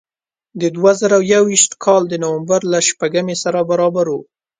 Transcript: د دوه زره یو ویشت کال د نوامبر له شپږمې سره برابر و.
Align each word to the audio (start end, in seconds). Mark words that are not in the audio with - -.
د 0.61 0.63
دوه 0.75 0.91
زره 1.01 1.17
یو 1.33 1.43
ویشت 1.49 1.71
کال 1.85 2.03
د 2.09 2.13
نوامبر 2.23 2.61
له 2.71 2.79
شپږمې 2.87 3.35
سره 3.43 3.59
برابر 3.69 4.05
و. 4.11 4.15